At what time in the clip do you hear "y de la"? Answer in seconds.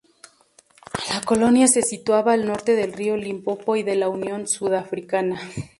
3.75-4.09